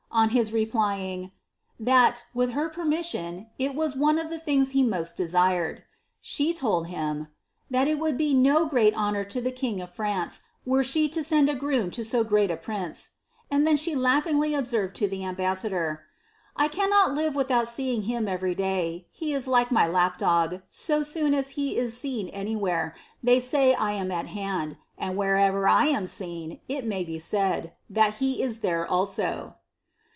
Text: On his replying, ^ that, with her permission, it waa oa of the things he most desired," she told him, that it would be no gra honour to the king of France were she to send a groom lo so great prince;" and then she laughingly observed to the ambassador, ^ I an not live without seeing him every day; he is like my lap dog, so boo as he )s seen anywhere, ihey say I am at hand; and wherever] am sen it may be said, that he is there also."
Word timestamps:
On 0.13 0.31
his 0.31 0.51
replying, 0.51 1.27
^ 1.27 1.31
that, 1.79 2.25
with 2.33 2.49
her 2.51 2.67
permission, 2.67 3.47
it 3.57 3.73
waa 3.73 3.91
oa 3.95 4.19
of 4.19 4.29
the 4.29 4.39
things 4.39 4.71
he 4.71 4.83
most 4.83 5.15
desired," 5.15 5.85
she 6.19 6.53
told 6.53 6.87
him, 6.87 7.29
that 7.69 7.87
it 7.87 7.97
would 7.97 8.17
be 8.17 8.33
no 8.33 8.65
gra 8.65 8.91
honour 8.91 9.23
to 9.23 9.39
the 9.39 9.53
king 9.53 9.79
of 9.79 9.89
France 9.89 10.41
were 10.65 10.83
she 10.83 11.07
to 11.07 11.23
send 11.23 11.47
a 11.49 11.55
groom 11.55 11.85
lo 11.97 12.03
so 12.03 12.25
great 12.25 12.51
prince;" 12.61 13.11
and 13.49 13.65
then 13.65 13.77
she 13.77 13.95
laughingly 13.95 14.53
observed 14.53 14.97
to 14.97 15.07
the 15.07 15.23
ambassador, 15.23 16.03
^ 16.59 16.61
I 16.61 16.67
an 16.83 16.89
not 16.89 17.13
live 17.13 17.33
without 17.33 17.69
seeing 17.69 18.03
him 18.03 18.27
every 18.27 18.53
day; 18.53 19.07
he 19.11 19.33
is 19.33 19.47
like 19.47 19.71
my 19.71 19.87
lap 19.87 20.17
dog, 20.17 20.61
so 20.69 21.05
boo 21.05 21.33
as 21.33 21.51
he 21.51 21.79
)s 21.79 21.93
seen 21.93 22.27
anywhere, 22.27 22.95
ihey 23.25 23.41
say 23.41 23.73
I 23.75 23.93
am 23.93 24.11
at 24.11 24.27
hand; 24.27 24.75
and 24.97 25.15
wherever] 25.15 25.69
am 25.69 26.05
sen 26.05 26.59
it 26.67 26.83
may 26.85 27.05
be 27.05 27.17
said, 27.17 27.71
that 27.89 28.15
he 28.15 28.43
is 28.43 28.59
there 28.59 28.85
also." 28.85 29.55